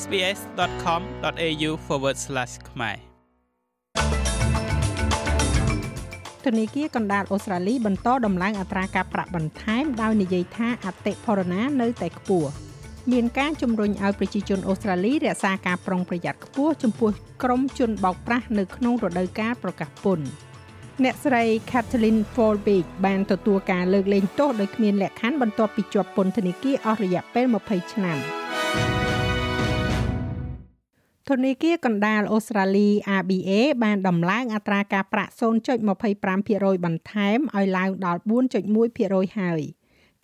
[0.00, 1.70] sbs.com.au/
[2.70, 2.96] ខ្មែរ
[6.44, 12.50] ធនាគារកណ្ដាលអូស្ត្រាលីបន្តដំឡើងអត្រាការប្រាក់បន្ថែមដោយនិយាយថាអតិផរណានៅតែខ្ពស់
[13.12, 17.10] មានការជំរុញឲ្យប្រជាជនអូស្ត្រាលីរក្សាការប្រុងប្រយ័ត្នខ្ពស់ចំពោះ
[17.42, 20.26] ក្រុមជនបោកប្រាស់នៅក្នុងរដូវកាលប្រកាសពន្ធ
[21.02, 28.18] អ្នកស្រី Kathleen Folbig បានទទួលការលើកលែងទោសដោយគ្មានលក្ខខណ្ឌបន្ទាប់ពីជាប់ពន្ធនាគារអស់រយៈពេល20ឆ្នាំ
[31.30, 33.50] ធនាគារកណ្ដាលអូស្ត្រាលី ABA
[33.84, 35.32] បានដំឡើងអត្រាការប្រាក់
[35.88, 38.20] 0.25%បន្ថែមឲ្យឡើងដល់
[38.78, 39.60] 4.1%ហើយ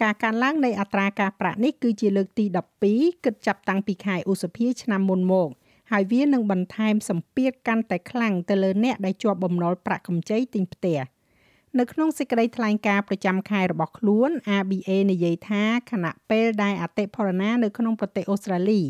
[0.03, 2.45] ការកើនឡើងនៃអត្រាការប្រាក់នេះគឺជាលើកទី
[2.85, 5.49] 12គិតចាប់តាំងពីខែឧសភាឆ្នាំមុនមក
[5.91, 11.01] ហើយវានឹងបន្ថែមសម្ពាធកាន់តែខ្លាំងទៅលើអ្នកដែលជាប់បំណុលប្រាក់កម្ចីទិញផ្ទះ
[11.79, 18.83] នៅក្នុងសេចក្តីថ្លែងការណ៍ប្រចាំខែរបស់ខ្លួន ABA និយាយថាខណៈពេលដែលអតិផរណានៅក្នុងប្រទេសអូស្ត្រាលី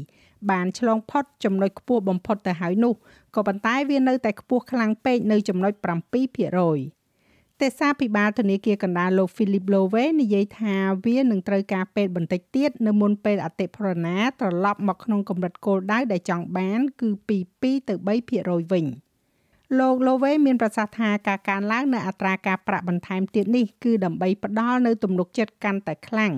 [0.50, 2.94] បានឆ្លងផុតចំណុចខ្ពស់បំផុតទៅហើយនោះ
[3.34, 10.74] ក៏ប៉ុន្តែវានៅតែខ្ពស់ខ្លាំងពេកនៅចំណុច7%ទេសាភិបាលធនាគារកណ្ដាលលោក Philip Lowe និយាយថា
[11.06, 17.94] វានឹងត្រូវការពេលបន្តិចទៀតនៅមុនពេលអតិផរណាត្រឡប់មកក្នុងកម្រិតគោលដៅដែលចង់បាន គឺពី2ទៅ
[18.28, 18.86] 3%វិញ
[19.78, 26.32] លោក Lowe មានប្រសាសន៍ថាការកើនឡើងនៅអត្រាការប្រាក់បន្ថែមទៀតនេះគឺដើម្បីផ្ដល់នូវទំនុកចិត្តកាន់តែខ្លាំង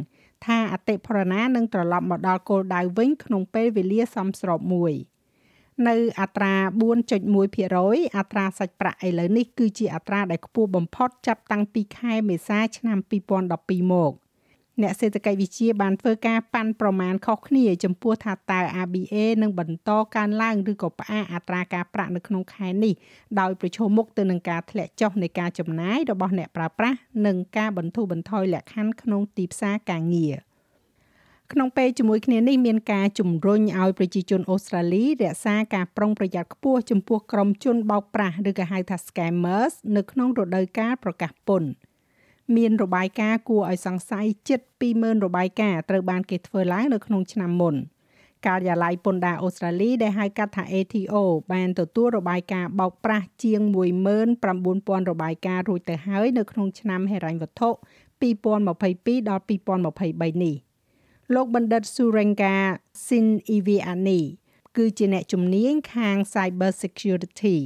[0.46, 4.94] ថាអតិផរណានឹងត្រឡប់មកដល់គោលដៅវិញក្នុងពេលវេលាសមស្របមួយ។
[5.88, 6.54] នៅអត្រា
[7.30, 12.98] 4.1%អត្រាសាច់ប្រាក់ឥឡូវនេះគឺជាអត្រាដែលខ្ពស់បំផុតចាប់តាំងពីខែមេសាឆ្នាំ
[13.50, 14.12] 2012មក
[14.82, 22.94] អ្នកសេដ្ឋកិច្ចវិទ្យាបានធ្វើការប៉ាន់ប្រមាណខុសគ្នាចំពោះថាតើ ABA នឹងបន្តកើនឡើងឬក៏ផ្អាកអត្រាការប្រាក់នៅក្នុងខែនេះ
[23.40, 30.36] ដោយប្រឈមមុខទៅនឹងការធ្លាក់ចុះនៃការចំណាយរបស់អ្នកប្រើប្រាស់និងការបន្ធូរបន្ថយលក្ខខណ្ឌក្នុងទីផ្សារការងារ។
[31.52, 41.70] ក្នុងពេលជាមួយគ្នានេះមានការជំរុញឲ្យប្រជាជនអូស្ត្រាលីរក្សាការប្រុងប្រយ័ត្នខ្ពស់ចំពោះក្រុមជនបោកប្រាស់ឬក៏ហៅថា scammers នៅក្នុងរដូវកាលប្រកាសពន្ធ
[42.56, 44.60] មានរបាយការណ៍គួរឲ្យសង្ស័យជិត
[44.92, 47.74] 20000របាយការណ៍ត្រូវបានគេធ្វើឡើងនៅក្នុងឆ្នាំមុន
[48.46, 51.14] ការិយាល័យពន្ធដារអូស្ត្រាលីដែលហៅកាត់ថា ATO
[51.52, 53.60] បានទទួលរបាយការណ៍បោកប្រាស់ជាង
[54.18, 60.56] 19000របាយការណ៍រួចទៅហើយនៅក្នុងឆ្នាំហិរញ្ញវត្ថុ2022ដល់2023នេះ។
[61.34, 62.56] លោកបណ្ឌិត Surenga
[63.06, 64.20] Sin Iviani
[64.76, 67.56] គឺជាអ្នកជំនាញខាង Cyber Security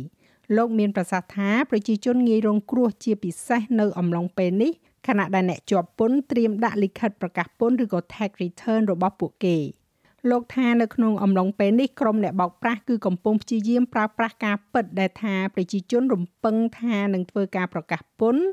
[0.56, 4.72] លោកមានប្រសាសន៍ថាប្រជាជនងាយរងគ្រោះជាពិសេសនៅអំឡុងពេលនេះ
[5.06, 9.58] ខណៈដែលអ្នកជាប់ពន្ធត្រៀមដាក់លិខិតប្រកាសពន្ធឬក៏ tax return របស់ពួកគេ។
[10.30, 18.44] លោកថានៅក្នុងអំឡុងពេលនេះក្រុមអ្នកបោកប្រាស់គឺកំពុងព្យាយាមប្រើប្រាស់ការពិតដែលថាប្រជាជនរំពឹងថានឹងធ្វើការប្រកាសពន្ធ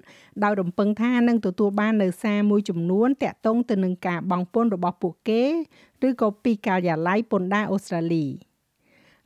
[0.44, 5.44] ដោយរំពឹងថានឹងទទួលបាននៅសារមួយចំនួនតាក់ទងទៅនឹងការបង់ពន្ធរបស់ពួកគេ
[6.08, 8.26] ឬក៏ពីការិយាល័យពន្ធដារអូស្ត្រាលី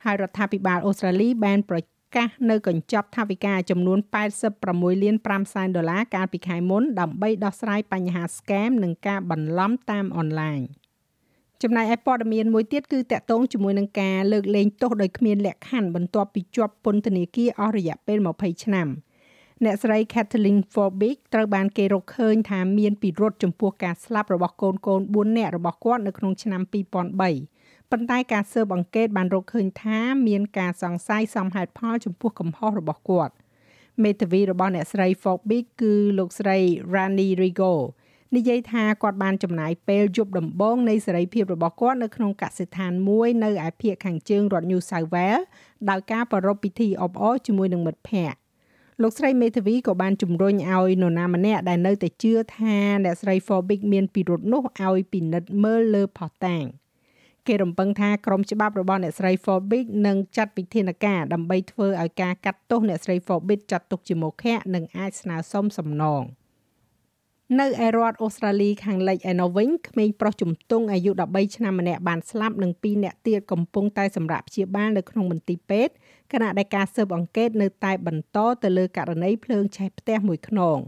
[0.04, 1.78] ហើយរដ្ឋាភិបាលអូស្ត្រាលីបានប្រ
[2.14, 3.98] កាសនៅកញ្ចប់ថវិកាចំនួន
[4.50, 10.60] 86លាន5សែនដុល្លារកាលពីខែមុនដើម្បីដោះស្រាយបញ្ហា scam និងការបន្លំតាមអនឡាញ។
[11.62, 18.88] ចំណែកឯព័ត៌មានមួយទៀតគឺតកតងជាមួយនឹងការលើកលែងទោសដោយគ្មានលក្ខខណ្ឌបន្ទាប់ពីជាប់ពន្ធនាគារអស់រយៈពេល20ឆ្នាំ
[19.64, 27.55] អ្នកស្រី Kathleen Forbig ត្រូវបានគេរកឃើញថាមានពិរុទ្ធចំពោះការស្លាប់របស់កូនកូន4នាក់របស់គាត់នៅក្នុងឆ្នាំ2003
[27.90, 29.98] ប៉ុន្តែការស៊ើបអង្កេតបានរកឃើញថា
[30.28, 33.34] មានការសង្ស័យសមហេតុផលចំពោះកំហុសរបស់គាត់
[34.02, 36.58] មេធាវីរបស់អ្នកស្រី Forbig គឺលោកស្រី
[36.94, 37.74] Rani Rigo
[38.34, 45.44] និយាយថាគាត់បានចំណាយពេលយប់ដំបងនៃសេរីភាពរបស់គាត់នៅក្នុងកសិដ្ឋានមួយនៅឯភូមិខាងជើងរដ្ឋ New South Wales
[45.90, 48.38] ដោយការប្រារព្ធពិធីអបអរជាមួយនឹងមិត្តភ័ក្តិ
[49.02, 56.64] លោកស្រីមេធាវីក៏បានជំរុញឲ្យនរណាម្នាក់ដែលនៅតែជឿថាអ្នកស្រី Forbig មានពិរុទ្ធនោះឲ្យពិនិត្យមើលលើផុសតាង
[57.48, 66.24] គេរំពឹងថាក្រុមច្បាប់របស់អ្នកស្រី Forbig នឹងចាត់វិធានការដើម្បីធ្វើឲ្យការកាត់ទោសអ្នកស្រី Forbig ចាត់ទុកជាមុខៈនិងអាចស្នើសុំសំណង។
[67.60, 75.94] នៅឯរដ្ឋអូស្ត្រាលីខាងលិចឯណោះវិញក្មេងប្រុសជំទង់អាយុ13ឆ្នាំម្នាក់បានស្លាប់និង2នាក់ទៀតកំពុងតែសម្រាប់ព្យាបាលនៅក្នុងមន្ទីរពេទ្យ
[76.32, 80.78] ខណៈដែលការស៊ើបអង្កេតនៅតែបន្តទៅលើករណីភ្លើងឆេះផ្ទះមួយខ្នង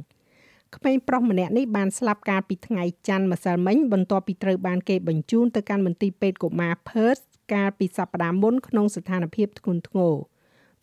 [0.76, 7.23] ក្មេងប្រុសម្នាក់នេះបានស្លាប់កាលពីថ្ងៃច័ន្ទម្សិលមិញបន្ទាប់ពីត្រូវបានគេបញ្ជូនទៅកាន់មន្ទីរពេទ្យកុមារ Perth
[7.53, 10.15] កាលពីសប្តាហ៍មុនក្នុងស្ថានភាពធ្ងន់ធ្ងរ។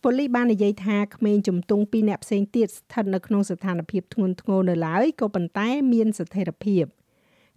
[0.08, 6.84] ប៉ូលីសបាននិយាយថាក្មេងជំទង់ពីរអ្នកផ្សេងទៀតស្ថិតនៅក្នុងស្ថានភាពធ្ងន់ធ្ងរនៅឡើយក៏ប៉ុន្តែមានស្ថិរភាព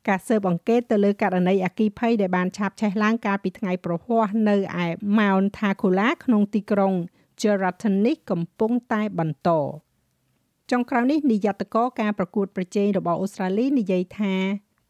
[0.08, 4.86] ការស៊ើបអង្កេតទៅលើករណីអគិភ័យដែលបានឆាបឆេះឡើងកាលពីថ្ងៃប្រហ័សនៅឯ
[5.18, 6.94] Mount Takula ក្នុងទីក្រុង
[7.40, 9.50] Geraldton នេះកំពុងតែបន្ត
[10.72, 14.34] ចុងក្រោយនេះនាយកតកការប្រកួតប្រជែងរបស់អូស្ត្រាលីនិយាយថា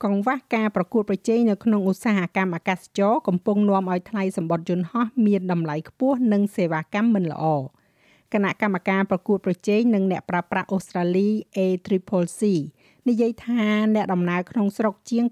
[0.04, 7.44] កង្វះការប្រកួតប្រជែងនៅក្នុងឧស្សាហកម្មអាកាសចរកំពុងនាំឲ្យថ្លៃសម្បត្តិយន្តហោះមានតម្លៃខ្ពស់និងសេវាកម្មមិនល្អ
[8.32, 12.42] គណៈកម្មការប្រកួតប្រជែងនិងអ្នកប្រើប្រាស់អូស្ត្រាលី ACCC
[13.08, 13.62] និយាយថា
[13.94, 15.24] អ្នកដំណើរក្នុងស្រុកជាង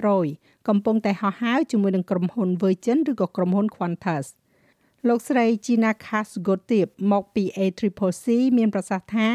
[0.00, 4.26] 90%កំពុងតែហោះហើរជាមួយនឹងក្រុមហ៊ុន Virgin ឬក៏ក្រុមហ៊ុន Qantas
[5.08, 8.26] លោកស្រី Gina Kasgotip មកពី ACCC
[8.58, 9.28] មានប្រសាសន៍ថា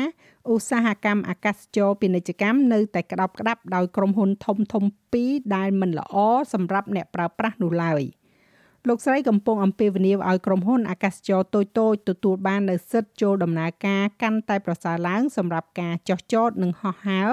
[0.52, 4.84] ឧស្សាហកម្មអាកាសចរពាណិជ្ជកម្មនៅតែក្តាប់ក្តាប់ដោយក្រុមហ៊ុនធំធំ
[5.14, 6.16] ពីរដែលមិនល្អ
[6.54, 8.02] សម្រាប់អ្នកប្រើប្រាស់នោះឡើយ
[8.88, 17.30] លោកស្រីកំពុងអំពាវនាវឲ្យក្រុមហ៊ុនអាកាសចរតូចៗទទួលបាននូវសិទ្ធិចូលដំណើរការកាន់តែប្រសើរឡើងសម្រាប់ការចុះចតនិងហោះហើរ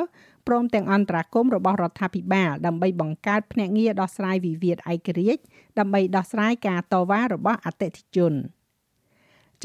[0.48, 5.42] ព្រមទាំងអន្តរាគមរបស់រដ្ឋាភិបាលដើម្បីបង្កើតភ្នាក់ងារដោះស្រាយវិវាទឯករាជ្យ
[5.78, 8.34] ដើម្បីដោះស្រាយការតវ៉ារបស់អតិថិជន។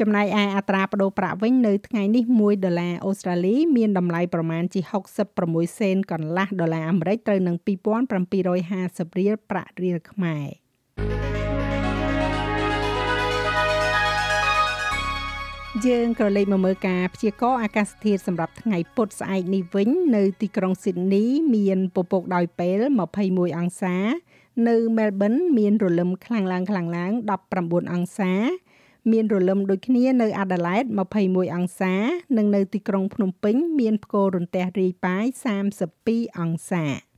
[0.00, 4.80] ចំណែកឯអត្រាប្តូរប្រាក់វិញនៅថ្ងៃនេះ1ដុល្លារអូស្ត្រាលីមានតម្លៃប្រមាណជា
[5.30, 10.46] 66សេនកន្លះដុល្លារអាមេរិកត្រូវនឹង2750រៀលប្រាក់រៀលខ្មែរ
[15.88, 22.82] យើងក៏លេខមកមើលការព្យាករណ៍អាកាសធាតុសម្រាប់ថ្ងៃពុធស្អែកនេះវិញ នៅទីក្រុងស៊ីដនី មានពពកដោយពេល
[23.20, 23.96] 21អង្សា
[24.68, 27.12] នៅមែលប៊នមានរលឹមខ្លាំងឡើងខ្លាំងឡើង
[27.52, 28.32] 19អង្សា
[29.12, 30.84] មានរលឹមដូចគ្នានៅអាដាលេដ
[31.18, 31.94] 21អង្សា
[32.36, 35.24] និងនៅទីក្រុងភ្នំពេញ មានផ្គររន្ទះរាយប៉ាយ
[35.82, 37.13] 32អង្សា